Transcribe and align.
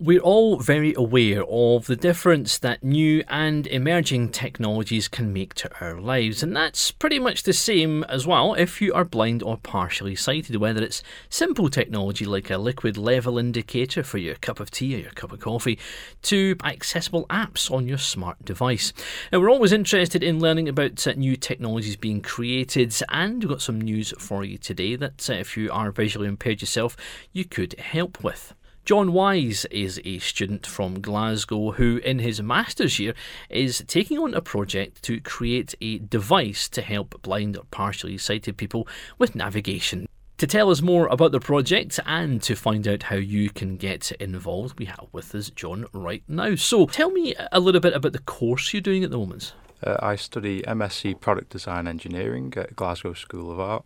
We're 0.00 0.20
all 0.20 0.60
very 0.60 0.94
aware 0.94 1.42
of 1.48 1.86
the 1.86 1.96
difference 1.96 2.56
that 2.58 2.84
new 2.84 3.24
and 3.26 3.66
emerging 3.66 4.28
technologies 4.28 5.08
can 5.08 5.32
make 5.32 5.54
to 5.54 5.70
our 5.80 6.00
lives, 6.00 6.40
and 6.40 6.54
that's 6.54 6.92
pretty 6.92 7.18
much 7.18 7.42
the 7.42 7.52
same 7.52 8.04
as 8.04 8.24
well 8.24 8.54
if 8.54 8.80
you 8.80 8.94
are 8.94 9.04
blind 9.04 9.42
or 9.42 9.56
partially 9.56 10.14
sighted, 10.14 10.54
whether 10.54 10.80
it's 10.80 11.02
simple 11.30 11.68
technology 11.68 12.24
like 12.24 12.48
a 12.48 12.58
liquid 12.58 12.96
level 12.96 13.38
indicator 13.38 14.04
for 14.04 14.18
your 14.18 14.36
cup 14.36 14.60
of 14.60 14.70
tea 14.70 14.94
or 14.94 14.98
your 14.98 15.10
cup 15.10 15.32
of 15.32 15.40
coffee, 15.40 15.80
to 16.22 16.54
accessible 16.62 17.26
apps 17.26 17.68
on 17.68 17.88
your 17.88 17.98
smart 17.98 18.44
device. 18.44 18.92
Now, 19.32 19.40
we're 19.40 19.50
always 19.50 19.72
interested 19.72 20.22
in 20.22 20.38
learning 20.38 20.68
about 20.68 21.04
uh, 21.08 21.14
new 21.14 21.34
technologies 21.34 21.96
being 21.96 22.22
created, 22.22 22.94
and 23.08 23.42
we've 23.42 23.50
got 23.50 23.62
some 23.62 23.80
news 23.80 24.14
for 24.16 24.44
you 24.44 24.58
today 24.58 24.94
that 24.94 25.28
uh, 25.28 25.32
if 25.32 25.56
you 25.56 25.72
are 25.72 25.90
visually 25.90 26.28
impaired 26.28 26.60
yourself, 26.60 26.96
you 27.32 27.44
could 27.44 27.76
help 27.80 28.22
with. 28.22 28.54
John 28.88 29.12
Wise 29.12 29.66
is 29.66 30.00
a 30.06 30.18
student 30.18 30.66
from 30.66 31.02
Glasgow 31.02 31.72
who, 31.72 31.98
in 31.98 32.20
his 32.20 32.40
master's 32.40 32.98
year, 32.98 33.12
is 33.50 33.84
taking 33.86 34.18
on 34.18 34.32
a 34.32 34.40
project 34.40 35.02
to 35.02 35.20
create 35.20 35.74
a 35.82 35.98
device 35.98 36.70
to 36.70 36.80
help 36.80 37.20
blind 37.20 37.58
or 37.58 37.64
partially 37.64 38.16
sighted 38.16 38.56
people 38.56 38.88
with 39.18 39.34
navigation. 39.34 40.08
To 40.38 40.46
tell 40.46 40.70
us 40.70 40.80
more 40.80 41.06
about 41.08 41.32
the 41.32 41.38
project 41.38 42.00
and 42.06 42.40
to 42.40 42.56
find 42.56 42.88
out 42.88 43.02
how 43.02 43.16
you 43.16 43.50
can 43.50 43.76
get 43.76 44.10
involved, 44.12 44.78
we 44.78 44.86
have 44.86 45.08
with 45.12 45.34
us 45.34 45.50
John 45.50 45.84
right 45.92 46.22
now. 46.26 46.54
So, 46.54 46.86
tell 46.86 47.10
me 47.10 47.34
a 47.52 47.60
little 47.60 47.82
bit 47.82 47.92
about 47.92 48.14
the 48.14 48.20
course 48.20 48.72
you're 48.72 48.80
doing 48.80 49.04
at 49.04 49.10
the 49.10 49.18
moment. 49.18 49.52
Uh, 49.84 49.98
I 50.00 50.16
study 50.16 50.62
MSc 50.62 51.20
Product 51.20 51.50
Design 51.50 51.86
Engineering 51.86 52.54
at 52.56 52.74
Glasgow 52.74 53.12
School 53.12 53.52
of 53.52 53.60
Art 53.60 53.84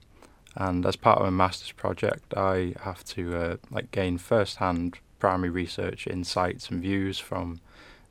and 0.56 0.84
as 0.84 0.97
part 0.97 1.19
of 1.19 1.24
my 1.24 1.30
master's 1.30 1.73
project, 1.73 2.34
I 2.37 2.74
have 2.80 3.05
to 3.05 3.37
uh, 3.37 3.56
like 3.70 3.91
gain 3.91 4.18
first-hand 4.18 4.99
primary 5.18 5.51
research 5.51 6.07
insights 6.07 6.68
and 6.68 6.82
views 6.82 7.18
from 7.18 7.60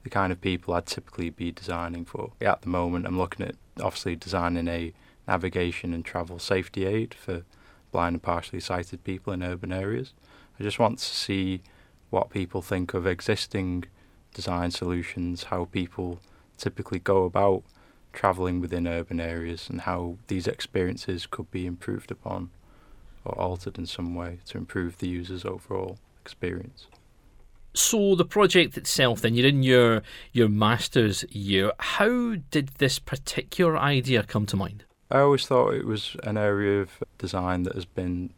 the 0.03 0.09
kind 0.09 0.31
of 0.31 0.41
people 0.41 0.73
I'd 0.73 0.85
typically 0.85 1.29
be 1.29 1.51
designing 1.51 2.05
for. 2.05 2.31
At 2.41 2.61
the 2.61 2.69
moment, 2.69 3.05
I'm 3.05 3.17
looking 3.17 3.45
at 3.45 3.55
obviously 3.79 4.15
designing 4.15 4.67
a 4.67 4.93
navigation 5.27 5.93
and 5.93 6.03
travel 6.03 6.39
safety 6.39 6.85
aid 6.85 7.13
for 7.13 7.43
blind 7.91 8.15
and 8.15 8.23
partially 8.23 8.59
sighted 8.59 9.03
people 9.03 9.33
in 9.33 9.43
urban 9.43 9.71
areas. 9.71 10.13
I 10.59 10.63
just 10.63 10.79
want 10.79 10.99
to 10.99 11.05
see 11.05 11.61
what 12.09 12.29
people 12.29 12.61
think 12.61 12.93
of 12.93 13.05
existing 13.05 13.85
design 14.33 14.71
solutions, 14.71 15.45
how 15.45 15.65
people 15.65 16.19
typically 16.57 16.99
go 16.99 17.25
about 17.25 17.63
travelling 18.13 18.61
within 18.61 18.87
urban 18.87 19.19
areas 19.19 19.69
and 19.69 19.81
how 19.81 20.17
these 20.27 20.47
experiences 20.47 21.25
could 21.25 21.49
be 21.51 21.65
improved 21.65 22.11
upon 22.11 22.49
or 23.23 23.37
altered 23.39 23.77
in 23.77 23.85
some 23.85 24.15
way 24.15 24.39
to 24.45 24.57
improve 24.57 24.97
the 24.97 25.07
user's 25.07 25.45
overall 25.45 25.97
experience. 26.21 26.87
So 27.73 28.15
the 28.15 28.25
project 28.25 28.77
itself, 28.77 29.21
then 29.21 29.33
you're 29.33 29.47
in 29.47 29.63
your 29.63 30.01
your 30.33 30.49
master's 30.49 31.23
year. 31.29 31.71
How 31.79 32.35
did 32.49 32.69
this 32.79 32.99
particular 32.99 33.77
idea 33.77 34.23
come 34.23 34.45
to 34.47 34.57
mind? 34.57 34.83
I 35.09 35.19
always 35.19 35.45
thought 35.45 35.73
it 35.73 35.85
was 35.85 36.15
an 36.23 36.37
area 36.37 36.81
of 36.81 37.03
design 37.17 37.63
that 37.63 37.75
has 37.75 37.85
been 37.85 38.31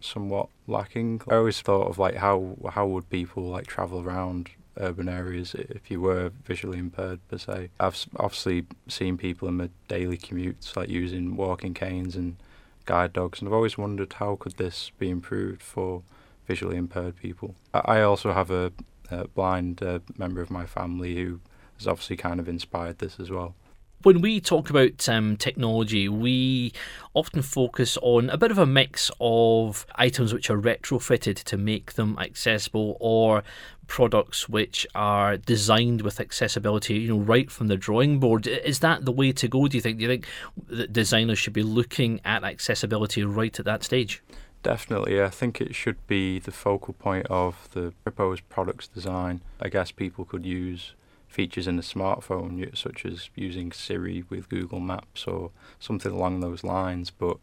somewhat 0.00 0.48
lacking. 0.66 1.22
I 1.28 1.36
always 1.36 1.60
thought 1.60 1.88
of 1.88 1.98
like 1.98 2.16
how 2.16 2.56
how 2.70 2.86
would 2.86 3.10
people 3.10 3.44
like 3.44 3.66
travel 3.66 4.00
around 4.00 4.50
urban 4.78 5.08
areas 5.08 5.54
if 5.54 5.90
you 5.90 6.00
were 6.00 6.30
visually 6.44 6.78
impaired 6.78 7.20
per 7.28 7.38
se. 7.38 7.70
I've 7.80 8.06
obviously 8.16 8.66
seen 8.88 9.16
people 9.16 9.48
in 9.48 9.56
my 9.56 9.70
daily 9.88 10.18
commutes 10.18 10.76
like 10.76 10.88
using 10.88 11.36
walking 11.36 11.74
canes 11.74 12.16
and 12.16 12.36
guide 12.84 13.12
dogs, 13.12 13.40
and 13.40 13.48
I've 13.48 13.54
always 13.54 13.78
wondered 13.78 14.12
how 14.14 14.36
could 14.36 14.56
this 14.56 14.90
be 14.98 15.10
improved 15.10 15.62
for 15.62 16.02
visually 16.46 16.76
impaired 16.76 17.16
people. 17.16 17.54
I 17.74 18.00
also 18.02 18.32
have 18.32 18.50
a, 18.50 18.72
a 19.10 19.26
blind 19.28 19.82
uh, 19.82 20.00
member 20.16 20.40
of 20.40 20.50
my 20.50 20.66
family 20.66 21.16
who 21.16 21.40
has 21.78 21.86
obviously 21.86 22.16
kind 22.16 22.38
of 22.40 22.48
inspired 22.48 22.98
this 22.98 23.18
as 23.18 23.30
well 23.30 23.54
when 24.02 24.20
we 24.20 24.40
talk 24.40 24.70
about 24.70 25.08
um, 25.08 25.36
technology, 25.36 26.08
we 26.08 26.72
often 27.14 27.42
focus 27.42 27.96
on 28.02 28.30
a 28.30 28.36
bit 28.36 28.50
of 28.50 28.58
a 28.58 28.66
mix 28.66 29.10
of 29.20 29.86
items 29.96 30.32
which 30.32 30.50
are 30.50 30.58
retrofitted 30.58 31.42
to 31.44 31.56
make 31.56 31.94
them 31.94 32.16
accessible 32.18 32.96
or 33.00 33.42
products 33.86 34.48
which 34.48 34.86
are 34.94 35.36
designed 35.36 36.02
with 36.02 36.20
accessibility, 36.20 36.94
you 36.94 37.08
know, 37.08 37.18
right 37.18 37.50
from 37.50 37.68
the 37.68 37.76
drawing 37.76 38.18
board. 38.18 38.46
Is 38.46 38.80
that 38.80 39.04
the 39.04 39.12
way 39.12 39.32
to 39.32 39.48
go, 39.48 39.66
do 39.68 39.76
you 39.76 39.80
think? 39.80 39.98
Do 39.98 40.02
you 40.02 40.08
think 40.08 40.26
that 40.68 40.92
designers 40.92 41.38
should 41.38 41.52
be 41.52 41.62
looking 41.62 42.20
at 42.24 42.44
accessibility 42.44 43.24
right 43.24 43.58
at 43.58 43.64
that 43.64 43.82
stage? 43.82 44.22
Definitely, 44.62 45.22
I 45.22 45.30
think 45.30 45.60
it 45.60 45.74
should 45.74 46.04
be 46.08 46.40
the 46.40 46.50
focal 46.50 46.94
point 46.94 47.26
of 47.28 47.68
the 47.72 47.92
proposed 48.02 48.48
product's 48.48 48.88
design. 48.88 49.40
I 49.60 49.68
guess 49.68 49.92
people 49.92 50.24
could 50.24 50.44
use 50.44 50.94
features 51.28 51.66
in 51.66 51.78
a 51.78 51.82
smartphone, 51.82 52.76
such 52.76 53.04
as 53.04 53.30
using 53.34 53.72
Siri 53.72 54.24
with 54.28 54.48
Google 54.48 54.80
Maps 54.80 55.26
or 55.26 55.50
something 55.78 56.12
along 56.12 56.40
those 56.40 56.64
lines. 56.64 57.10
But 57.10 57.38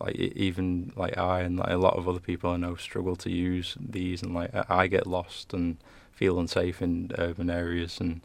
like 0.00 0.16
even 0.16 0.92
like 0.96 1.16
I 1.16 1.40
and 1.40 1.58
like 1.58 1.70
a 1.70 1.76
lot 1.76 1.96
of 1.96 2.08
other 2.08 2.20
people 2.20 2.50
I 2.50 2.56
know 2.56 2.76
struggle 2.76 3.16
to 3.16 3.30
use 3.30 3.76
these, 3.80 4.22
and 4.22 4.34
like 4.34 4.50
I 4.70 4.86
get 4.86 5.06
lost 5.06 5.52
and 5.52 5.76
feel 6.12 6.38
unsafe 6.38 6.82
in 6.82 7.12
urban 7.18 7.50
areas. 7.50 8.00
And 8.00 8.20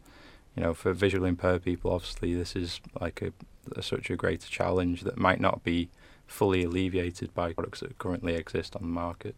you 0.56 0.62
know, 0.62 0.74
for 0.74 0.92
visually 0.92 1.28
impaired 1.28 1.64
people, 1.64 1.92
obviously 1.92 2.34
this 2.34 2.54
is 2.54 2.80
like 3.00 3.22
a, 3.22 3.32
a 3.76 3.82
such 3.82 4.10
a 4.10 4.16
greater 4.16 4.48
challenge 4.48 5.02
that 5.02 5.18
might 5.18 5.40
not 5.40 5.64
be 5.64 5.90
fully 6.26 6.64
alleviated 6.64 7.34
by 7.34 7.52
products 7.52 7.80
that 7.80 7.98
currently 7.98 8.34
exist 8.34 8.76
on 8.76 8.82
the 8.82 8.88
market. 8.88 9.34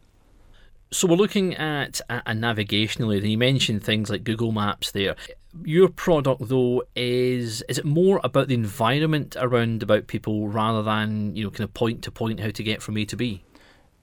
So 0.93 1.09
we're 1.09 1.16
looking 1.16 1.56
at 1.56 2.00
a, 2.09 2.33
navigational 2.33 3.10
area. 3.10 3.27
You 3.27 3.38
mentioned 3.38 3.83
things 3.83 4.09
like 4.09 4.22
Google 4.22 4.53
Maps 4.53 4.93
there. 4.93 5.16
Your 5.64 5.88
product, 5.88 6.48
though, 6.48 6.84
is 6.94 7.62
is 7.68 7.78
it 7.78 7.84
more 7.84 8.20
about 8.22 8.48
the 8.48 8.54
environment 8.54 9.36
around 9.38 9.82
about 9.82 10.06
people 10.06 10.48
rather 10.48 10.82
than 10.82 11.34
you 11.36 11.44
know 11.44 11.50
kind 11.50 11.64
of 11.64 11.74
point 11.74 12.02
to 12.02 12.10
point 12.10 12.40
how 12.40 12.50
to 12.50 12.62
get 12.62 12.82
from 12.82 12.96
A 12.96 13.04
to 13.06 13.16
B? 13.16 13.42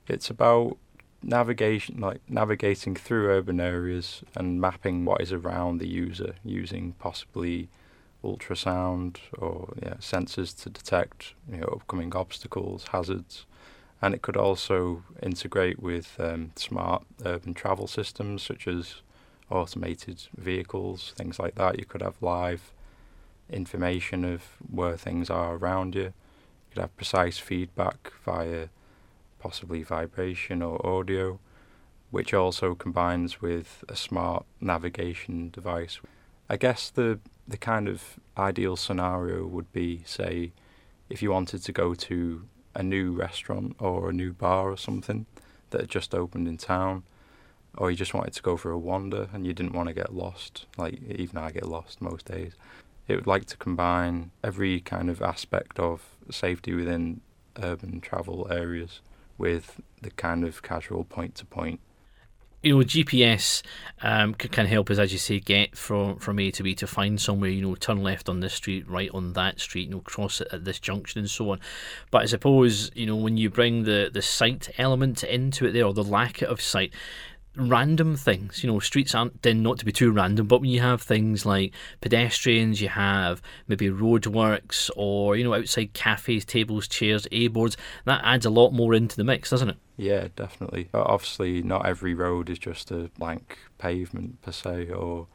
It's 0.07 0.29
about 0.29 0.77
navigation, 1.21 1.99
like 1.99 2.21
navigating 2.27 2.95
through 2.95 3.29
urban 3.29 3.59
areas 3.59 4.23
and 4.35 4.59
mapping 4.59 5.05
what 5.05 5.21
is 5.21 5.31
around 5.31 5.77
the 5.77 5.87
user 5.87 6.35
using 6.43 6.93
possibly 6.99 7.69
ultrasound 8.23 9.17
or 9.37 9.73
yeah, 9.81 9.95
sensors 9.95 10.59
to 10.63 10.69
detect 10.69 11.33
you 11.49 11.57
know 11.57 11.67
upcoming 11.67 12.15
obstacles, 12.15 12.87
hazards 12.91 13.45
and 14.03 14.13
it 14.13 14.21
could 14.21 14.35
also 14.35 15.01
integrate 15.21 15.81
with 15.81 16.17
um, 16.19 16.51
smart 16.57 17.05
urban 17.25 17.53
travel 17.53 17.87
systems 17.87 18.43
such 18.43 18.67
as 18.67 18.95
automated 19.53 20.23
vehicles, 20.35 21.13
things 21.15 21.39
like 21.39 21.55
that. 21.55 21.79
You 21.79 21.85
could 21.85 22.01
have 22.01 22.15
live 22.21 22.71
information 23.49 24.25
of 24.25 24.41
where 24.69 24.97
things 24.97 25.29
are 25.29 25.55
around 25.55 25.95
you. 25.95 26.01
You 26.01 26.11
could 26.71 26.81
have 26.81 26.97
precise 26.97 27.37
feedback 27.37 28.11
via 28.25 28.67
possibly 29.39 29.83
vibration 29.83 30.61
or 30.61 30.85
audio, 30.85 31.39
which 32.11 32.33
also 32.33 32.73
combines 32.75 33.41
with 33.41 33.83
a 33.87 33.95
smart 33.95 34.45
navigation 34.59 35.49
device. 35.49 35.99
I 36.49 36.57
guess 36.57 36.89
the 36.89 37.19
the 37.47 37.57
kind 37.57 37.89
of 37.89 38.19
ideal 38.37 38.77
scenario 38.77 39.45
would 39.45 39.71
be, 39.73 40.01
say, 40.05 40.53
if 41.09 41.21
you 41.21 41.29
wanted 41.31 41.61
to 41.63 41.71
go 41.73 41.93
to 41.93 42.43
a 42.73 42.81
new 42.81 43.11
restaurant 43.11 43.75
or 43.79 44.09
a 44.09 44.13
new 44.13 44.31
bar 44.31 44.71
or 44.71 44.77
something 44.77 45.25
that 45.71 45.81
had 45.81 45.89
just 45.89 46.15
opened 46.15 46.47
in 46.47 46.57
town, 46.57 47.03
or 47.77 47.89
you 47.89 47.97
just 47.97 48.13
wanted 48.13 48.33
to 48.33 48.41
go 48.41 48.57
for 48.57 48.71
a 48.71 48.77
wander 48.77 49.29
and 49.33 49.45
you 49.45 49.53
didn't 49.53 49.73
want 49.73 49.87
to 49.87 49.93
get 49.93 50.13
lost, 50.13 50.65
like 50.77 51.01
even 51.09 51.37
I 51.37 51.51
get 51.51 51.67
lost 51.67 52.01
most 52.01 52.25
days. 52.25 52.53
It 53.07 53.15
would 53.15 53.27
like 53.27 53.45
to 53.45 53.57
combine 53.57 54.31
every 54.43 54.79
kind 54.79 55.09
of 55.09 55.21
aspect 55.21 55.79
of 55.79 56.03
safety 56.29 56.73
within 56.73 57.21
urban 57.61 57.99
travel 58.01 58.47
areas 58.49 59.01
with 59.37 59.81
the 60.01 60.11
kind 60.11 60.43
of 60.43 60.61
casual 60.61 61.03
point 61.03 61.35
to 61.35 61.45
point 61.45 61.79
you 62.63 62.77
know, 62.77 62.83
GPS 62.83 63.61
um, 64.01 64.33
can 64.33 64.65
help 64.65 64.89
us, 64.89 64.97
as 64.97 65.11
you 65.11 65.19
say, 65.19 65.39
get 65.39 65.77
from, 65.77 66.17
from 66.17 66.39
A 66.39 66.49
to 66.51 66.63
B 66.63 66.73
to 66.75 66.87
find 66.87 67.19
somewhere, 67.19 67.49
you 67.49 67.61
know, 67.61 67.75
turn 67.75 68.01
left 68.01 68.29
on 68.29 68.39
this 68.39 68.53
street, 68.53 68.89
right 68.89 69.11
on 69.13 69.33
that 69.33 69.59
street, 69.59 69.89
you 69.89 69.95
know, 69.95 69.99
cross 69.99 70.39
it 70.39 70.47
at 70.51 70.63
this 70.63 70.79
junction 70.79 71.19
and 71.19 71.29
so 71.29 71.51
on. 71.51 71.59
But 72.09 72.21
I 72.23 72.25
suppose, 72.25 72.89
you 72.95 73.05
know, 73.05 73.17
when 73.17 73.35
you 73.35 73.49
bring 73.49 73.83
the, 73.83 74.09
the 74.11 74.21
sight 74.21 74.69
element 74.77 75.25
into 75.25 75.65
it 75.65 75.73
there, 75.73 75.85
or 75.85 75.93
the 75.93 76.05
lack 76.05 76.41
of 76.41 76.61
sight, 76.61 76.93
random 77.55 78.15
things. 78.15 78.63
You 78.63 78.71
know, 78.71 78.79
streets 78.79 79.13
aren't 79.13 79.41
then 79.41 79.61
not 79.61 79.77
to 79.79 79.85
be 79.85 79.91
too 79.91 80.11
random, 80.11 80.47
but 80.47 80.61
when 80.61 80.69
you 80.69 80.79
have 80.81 81.01
things 81.01 81.45
like 81.45 81.73
pedestrians, 82.01 82.81
you 82.81 82.89
have 82.89 83.41
maybe 83.67 83.89
roadworks 83.89 84.89
or, 84.95 85.35
you 85.35 85.43
know, 85.43 85.53
outside 85.53 85.93
cafes, 85.93 86.45
tables, 86.45 86.87
chairs, 86.87 87.27
A 87.31 87.47
boards, 87.47 87.77
that 88.05 88.21
adds 88.23 88.45
a 88.45 88.49
lot 88.49 88.71
more 88.71 88.93
into 88.93 89.15
the 89.15 89.23
mix, 89.23 89.49
doesn't 89.49 89.69
it? 89.69 89.77
Yeah, 89.97 90.27
definitely. 90.35 90.89
Obviously, 90.93 91.61
not 91.61 91.85
every 91.85 92.13
road 92.13 92.49
is 92.49 92.59
just 92.59 92.91
a 92.91 93.11
blank 93.17 93.59
pavement 93.77 94.41
per 94.41 94.51
se, 94.51 94.89
or 94.89 95.27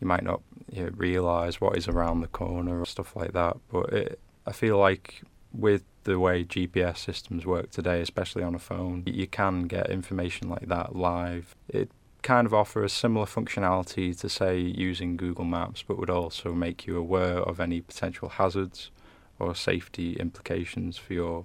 you 0.00 0.06
might 0.06 0.24
not 0.24 0.42
you 0.70 0.84
know, 0.84 0.90
realise 0.96 1.60
what 1.60 1.76
is 1.76 1.88
around 1.88 2.20
the 2.20 2.28
corner 2.28 2.80
or 2.80 2.86
stuff 2.86 3.16
like 3.16 3.32
that. 3.32 3.56
But 3.70 3.92
it, 3.92 4.20
I 4.46 4.52
feel 4.52 4.78
like 4.78 5.22
with 5.52 5.84
the 6.04 6.18
way 6.18 6.44
GPS 6.44 6.98
systems 6.98 7.46
work 7.46 7.70
today, 7.70 8.00
especially 8.00 8.42
on 8.42 8.54
a 8.54 8.58
phone, 8.58 9.04
you 9.06 9.26
can 9.26 9.64
get 9.64 9.90
information 9.90 10.48
like 10.48 10.68
that 10.68 10.96
live. 10.96 11.54
It 11.68 11.90
kind 12.22 12.46
of 12.46 12.54
offer 12.54 12.82
a 12.84 12.88
similar 12.88 13.26
functionality 13.26 14.18
to, 14.20 14.28
say, 14.28 14.58
using 14.58 15.16
Google 15.16 15.44
Maps, 15.44 15.82
but 15.82 15.98
would 15.98 16.10
also 16.10 16.52
make 16.52 16.86
you 16.86 16.96
aware 16.96 17.38
of 17.38 17.60
any 17.60 17.80
potential 17.80 18.28
hazards 18.28 18.90
or 19.38 19.54
safety 19.54 20.14
implications 20.14 20.96
for 20.96 21.14
your 21.14 21.44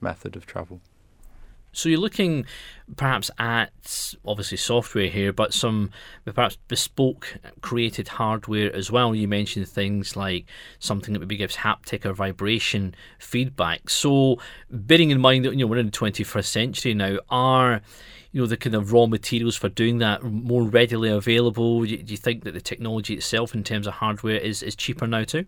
method 0.00 0.36
of 0.36 0.46
travel. 0.46 0.80
So 1.72 1.88
you're 1.88 2.00
looking 2.00 2.46
perhaps 2.96 3.30
at 3.38 4.14
obviously 4.24 4.56
software 4.56 5.08
here, 5.08 5.32
but 5.32 5.52
some 5.52 5.90
perhaps 6.24 6.56
bespoke 6.68 7.38
created 7.60 8.08
hardware 8.08 8.74
as 8.74 8.90
well. 8.90 9.14
You 9.14 9.28
mentioned 9.28 9.68
things 9.68 10.16
like 10.16 10.46
something 10.78 11.12
that 11.12 11.20
maybe 11.20 11.36
gives 11.36 11.56
haptic 11.56 12.04
or 12.04 12.12
vibration 12.12 12.94
feedback. 13.18 13.90
So 13.90 14.38
bearing 14.70 15.10
in 15.10 15.20
mind 15.20 15.44
that 15.44 15.52
you 15.52 15.58
know 15.58 15.66
we're 15.66 15.78
in 15.78 15.86
the 15.86 15.92
21st 15.92 16.46
century 16.46 16.94
now, 16.94 17.18
are 17.28 17.82
you 18.32 18.40
know 18.40 18.46
the 18.46 18.56
kind 18.56 18.74
of 18.74 18.92
raw 18.92 19.06
materials 19.06 19.56
for 19.56 19.68
doing 19.68 19.98
that 19.98 20.22
more 20.22 20.62
readily 20.62 21.10
available? 21.10 21.84
Do 21.84 21.88
you 21.88 22.16
think 22.16 22.44
that 22.44 22.54
the 22.54 22.60
technology 22.60 23.14
itself, 23.14 23.54
in 23.54 23.64
terms 23.64 23.86
of 23.86 23.94
hardware, 23.94 24.36
is 24.36 24.62
is 24.62 24.74
cheaper 24.74 25.06
now 25.06 25.24
too? 25.24 25.46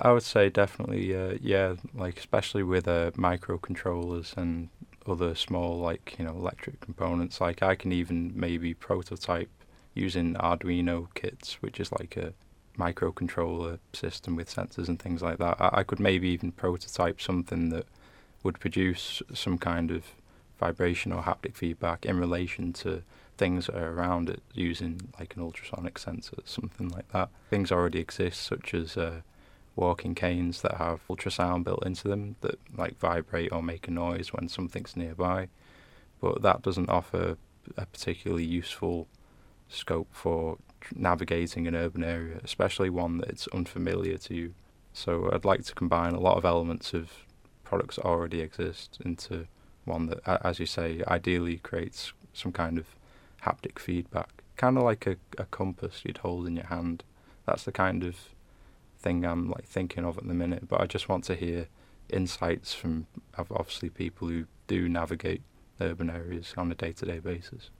I 0.00 0.12
would 0.12 0.22
say 0.22 0.48
definitely, 0.48 1.16
uh, 1.16 1.38
yeah. 1.40 1.74
Like 1.94 2.18
especially 2.18 2.62
with 2.62 2.86
uh, 2.86 3.10
microcontrollers 3.12 4.36
and 4.36 4.68
other 5.08 5.34
small 5.34 5.78
like 5.78 6.16
you 6.18 6.24
know 6.24 6.32
electric 6.32 6.80
components. 6.80 7.40
Like 7.40 7.62
I 7.62 7.74
can 7.74 7.92
even 7.92 8.32
maybe 8.34 8.74
prototype 8.74 9.50
using 9.94 10.34
Arduino 10.34 11.08
kits, 11.14 11.54
which 11.60 11.80
is 11.80 11.90
like 11.92 12.16
a 12.16 12.32
microcontroller 12.78 13.78
system 13.92 14.36
with 14.36 14.54
sensors 14.54 14.88
and 14.88 15.00
things 15.00 15.22
like 15.22 15.38
that. 15.38 15.60
I, 15.60 15.80
I 15.80 15.82
could 15.82 16.00
maybe 16.00 16.28
even 16.28 16.52
prototype 16.52 17.20
something 17.20 17.70
that 17.70 17.86
would 18.42 18.60
produce 18.60 19.22
some 19.34 19.58
kind 19.58 19.90
of 19.90 20.04
vibration 20.58 21.12
or 21.12 21.22
haptic 21.22 21.54
feedback 21.54 22.06
in 22.06 22.18
relation 22.18 22.72
to 22.72 23.02
things 23.36 23.66
that 23.66 23.76
are 23.76 23.92
around 23.92 24.28
it 24.28 24.42
using 24.52 25.00
like 25.18 25.36
an 25.36 25.42
ultrasonic 25.42 25.98
sensor, 25.98 26.36
something 26.44 26.88
like 26.88 27.10
that. 27.12 27.28
Things 27.50 27.70
already 27.70 28.00
exist, 28.00 28.42
such 28.42 28.74
as 28.74 28.96
uh, 28.96 29.20
walking 29.78 30.14
canes 30.14 30.60
that 30.62 30.74
have 30.74 31.00
ultrasound 31.08 31.62
built 31.62 31.86
into 31.86 32.08
them 32.08 32.34
that 32.40 32.58
like 32.76 32.98
vibrate 32.98 33.52
or 33.52 33.62
make 33.62 33.86
a 33.86 33.90
noise 33.90 34.32
when 34.32 34.48
something's 34.48 34.96
nearby. 34.96 35.48
But 36.20 36.42
that 36.42 36.62
doesn't 36.62 36.90
offer 36.90 37.36
a 37.76 37.86
particularly 37.86 38.44
useful 38.44 39.06
scope 39.68 40.08
for 40.10 40.58
navigating 40.94 41.66
an 41.68 41.76
urban 41.76 42.02
area, 42.02 42.40
especially 42.42 42.90
one 42.90 43.18
that's 43.18 43.46
unfamiliar 43.48 44.18
to 44.18 44.34
you. 44.34 44.54
So 44.92 45.30
I'd 45.32 45.44
like 45.44 45.64
to 45.64 45.74
combine 45.74 46.14
a 46.14 46.20
lot 46.20 46.38
of 46.38 46.44
elements 46.44 46.92
of 46.92 47.10
products 47.62 47.96
that 47.96 48.04
already 48.04 48.40
exist 48.40 48.98
into 49.04 49.46
one 49.84 50.06
that, 50.06 50.20
as 50.44 50.58
you 50.58 50.66
say, 50.66 51.02
ideally 51.06 51.58
creates 51.58 52.12
some 52.32 52.50
kind 52.52 52.78
of 52.78 52.86
haptic 53.44 53.78
feedback, 53.78 54.42
kind 54.56 54.76
of 54.76 54.82
like 54.82 55.06
a, 55.06 55.16
a 55.38 55.44
compass 55.44 56.02
you'd 56.04 56.18
hold 56.18 56.48
in 56.48 56.56
your 56.56 56.66
hand. 56.66 57.04
That's 57.46 57.64
the 57.64 57.72
kind 57.72 58.02
of 58.02 58.16
thing 58.98 59.24
I'm 59.24 59.50
like 59.50 59.64
thinking 59.64 60.04
of 60.04 60.18
at 60.18 60.26
the 60.26 60.34
minute. 60.34 60.68
But 60.68 60.80
I 60.80 60.86
just 60.86 61.08
want 61.08 61.24
to 61.24 61.34
hear 61.34 61.68
insights 62.08 62.74
from 62.74 63.06
obviously 63.36 63.90
people 63.90 64.28
who 64.28 64.46
do 64.66 64.88
navigate 64.88 65.42
urban 65.80 66.10
areas 66.10 66.54
on 66.56 66.70
a 66.70 66.74
day-to-day 66.74 67.20
basis. 67.20 67.70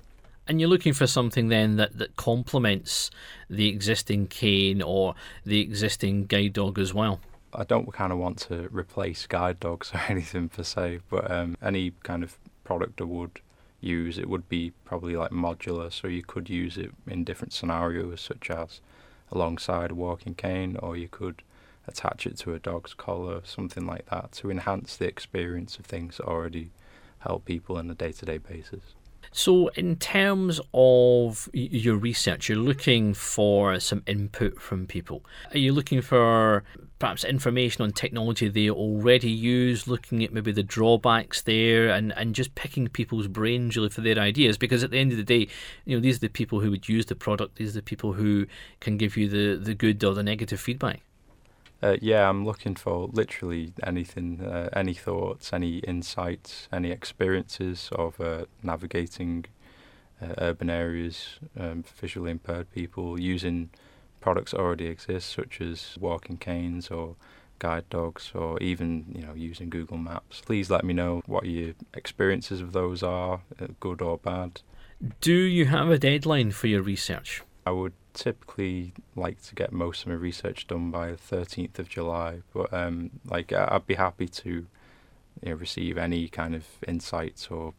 And 0.46 0.60
you're 0.60 0.70
looking 0.70 0.94
for 0.94 1.06
something 1.06 1.48
then 1.48 1.76
that, 1.76 1.98
that 1.98 2.16
complements 2.16 3.10
the 3.50 3.68
existing 3.68 4.28
cane 4.28 4.80
or 4.80 5.14
the 5.44 5.60
existing 5.60 6.24
guide 6.24 6.54
dog 6.54 6.78
as 6.78 6.94
well. 6.94 7.20
I 7.52 7.64
don't 7.64 7.92
kind 7.92 8.12
of 8.12 8.18
want 8.18 8.38
to 8.40 8.68
replace 8.70 9.26
guide 9.26 9.60
dogs 9.60 9.92
or 9.94 10.00
anything 10.08 10.48
per 10.48 10.62
se, 10.62 11.00
but 11.10 11.30
um, 11.30 11.56
any 11.62 11.92
kind 12.02 12.22
of 12.22 12.38
product 12.64 13.00
I 13.00 13.04
would 13.04 13.40
use, 13.80 14.18
it 14.18 14.28
would 14.28 14.48
be 14.48 14.72
probably 14.84 15.16
like 15.16 15.30
modular, 15.30 15.92
so 15.92 16.08
you 16.08 16.22
could 16.22 16.48
use 16.48 16.76
it 16.76 16.90
in 17.06 17.24
different 17.24 17.52
scenarios, 17.52 18.20
such 18.20 18.50
as 18.50 18.80
alongside 19.30 19.90
a 19.90 19.94
walking 19.94 20.34
cane, 20.34 20.76
or 20.76 20.96
you 20.96 21.08
could 21.08 21.42
attach 21.86 22.26
it 22.26 22.36
to 22.38 22.54
a 22.54 22.58
dog's 22.58 22.94
collar, 22.94 23.40
something 23.44 23.86
like 23.86 24.06
that, 24.10 24.32
to 24.32 24.50
enhance 24.50 24.96
the 24.96 25.06
experience 25.06 25.78
of 25.78 25.86
things 25.86 26.18
that 26.18 26.26
already 26.26 26.70
help 27.20 27.44
people 27.44 27.76
on 27.76 27.90
a 27.90 27.94
day 27.94 28.12
to 28.12 28.26
day 28.26 28.38
basis. 28.38 28.94
So, 29.30 29.68
in 29.68 29.96
terms 29.96 30.60
of 30.72 31.48
your 31.52 31.96
research, 31.96 32.48
you're 32.48 32.58
looking 32.58 33.14
for 33.14 33.78
some 33.78 34.02
input 34.06 34.60
from 34.60 34.86
people. 34.86 35.24
Are 35.52 35.58
you 35.58 35.72
looking 35.72 36.00
for 36.00 36.64
perhaps 36.98 37.24
information 37.24 37.82
on 37.82 37.92
technology 37.92 38.48
they 38.48 38.70
already 38.70 39.30
use, 39.30 39.86
looking 39.86 40.24
at 40.24 40.32
maybe 40.32 40.50
the 40.50 40.62
drawbacks 40.62 41.42
there, 41.42 41.88
and, 41.90 42.12
and 42.16 42.34
just 42.34 42.54
picking 42.54 42.88
people's 42.88 43.28
brains 43.28 43.76
really 43.76 43.90
for 43.90 44.00
their 44.00 44.18
ideas? 44.18 44.56
Because 44.56 44.82
at 44.82 44.90
the 44.90 44.98
end 44.98 45.12
of 45.12 45.18
the 45.18 45.24
day, 45.24 45.48
you 45.84 45.96
know, 45.96 46.00
these 46.00 46.16
are 46.16 46.20
the 46.20 46.28
people 46.28 46.60
who 46.60 46.70
would 46.70 46.88
use 46.88 47.06
the 47.06 47.14
product, 47.14 47.56
these 47.56 47.70
are 47.70 47.80
the 47.80 47.82
people 47.82 48.14
who 48.14 48.46
can 48.80 48.96
give 48.96 49.16
you 49.16 49.28
the, 49.28 49.62
the 49.62 49.74
good 49.74 50.02
or 50.02 50.14
the 50.14 50.22
negative 50.22 50.58
feedback. 50.58 51.02
Uh, 51.80 51.96
yeah, 52.00 52.28
I'm 52.28 52.44
looking 52.44 52.74
for 52.74 53.08
literally 53.12 53.72
anything, 53.84 54.40
uh, 54.40 54.68
any 54.72 54.94
thoughts, 54.94 55.52
any 55.52 55.78
insights, 55.78 56.68
any 56.72 56.90
experiences 56.90 57.88
of 57.92 58.20
uh, 58.20 58.46
navigating 58.64 59.44
uh, 60.20 60.34
urban 60.38 60.70
areas, 60.70 61.38
um, 61.58 61.84
visually 62.00 62.32
impaired 62.32 62.72
people 62.72 63.20
using 63.20 63.70
products 64.20 64.50
that 64.50 64.58
already 64.58 64.86
exist, 64.86 65.30
such 65.30 65.60
as 65.60 65.96
walking 66.00 66.36
canes 66.36 66.88
or 66.90 67.14
guide 67.60 67.88
dogs, 67.90 68.32
or 68.34 68.60
even 68.60 69.04
you 69.14 69.22
know 69.22 69.34
using 69.34 69.70
Google 69.70 69.98
Maps. 69.98 70.40
Please 70.40 70.70
let 70.70 70.84
me 70.84 70.92
know 70.92 71.22
what 71.26 71.46
your 71.46 71.74
experiences 71.94 72.60
of 72.60 72.72
those 72.72 73.04
are, 73.04 73.42
uh, 73.60 73.68
good 73.78 74.02
or 74.02 74.18
bad. 74.18 74.62
Do 75.20 75.32
you 75.32 75.66
have 75.66 75.90
a 75.90 75.98
deadline 75.98 76.50
for 76.50 76.66
your 76.66 76.82
research? 76.82 77.42
I 77.64 77.70
would 77.70 77.92
typically 78.18 78.92
like 79.14 79.40
to 79.42 79.54
get 79.54 79.72
most 79.72 80.02
of 80.02 80.08
my 80.08 80.14
research 80.14 80.66
done 80.66 80.90
by 80.90 81.12
the 81.12 81.16
13th 81.16 81.78
of 81.78 81.88
July, 81.88 82.40
but 82.52 82.72
um, 82.74 83.10
like 83.24 83.52
I'd 83.52 83.86
be 83.86 83.94
happy 83.94 84.26
to 84.28 84.50
you 84.50 84.66
know, 85.44 85.54
receive 85.54 85.96
any 85.96 86.28
kind 86.28 86.54
of 86.54 86.66
insights 86.86 87.48
or 87.48 87.72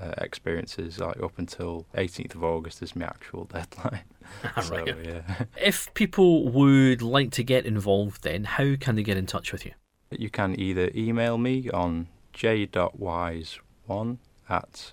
uh, 0.00 0.12
experiences 0.18 0.98
like 0.98 1.20
up 1.22 1.38
until 1.38 1.86
18th 1.94 2.34
of 2.34 2.44
August 2.44 2.82
is 2.82 2.96
my 2.96 3.06
actual 3.06 3.44
deadline. 3.52 4.04
so, 4.62 4.84
yeah. 4.86 5.44
If 5.60 5.92
people 5.94 6.48
would 6.48 7.00
like 7.00 7.30
to 7.32 7.42
get 7.42 7.64
involved, 7.64 8.24
then 8.24 8.44
how 8.44 8.76
can 8.76 8.96
they 8.96 9.02
get 9.02 9.16
in 9.16 9.24
touch 9.26 9.52
with 9.52 9.64
you? 9.64 9.72
You 10.10 10.28
can 10.30 10.58
either 10.58 10.90
email 10.94 11.38
me 11.38 11.70
on 11.70 12.08
j.wise1 12.32 14.18
at 14.48 14.92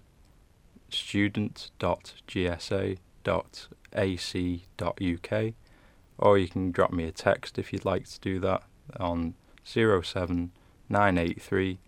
student.gsa.com 0.90 2.98
ac.uk, 3.96 5.54
or 6.18 6.38
you 6.38 6.48
can 6.48 6.72
drop 6.72 6.94
me 6.94 7.04
a 7.06 7.12
text 7.12 7.58
if 7.58 7.74
you'd 7.74 7.86
like 7.86 8.08
to 8.08 8.20
do 8.20 8.40
that 8.40 8.62
on 9.00 9.34
07983 9.64 11.80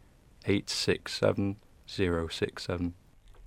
867 0.45 1.57
067. 1.87 2.93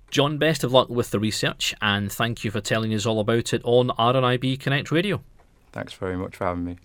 John, 0.09 0.37
best 0.37 0.63
of 0.63 0.71
luck 0.73 0.89
with 0.89 1.11
the 1.11 1.19
research 1.19 1.73
and 1.81 2.11
thank 2.11 2.43
you 2.43 2.51
for 2.51 2.59
telling 2.59 2.93
us 2.93 3.05
all 3.05 3.21
about 3.21 3.53
it 3.53 3.61
on 3.63 3.87
RNIB 3.89 4.59
Connect 4.59 4.91
Radio. 4.91 5.23
Thanks 5.71 5.93
very 5.93 6.17
much 6.17 6.35
for 6.35 6.43
having 6.45 6.65
me. 6.65 6.77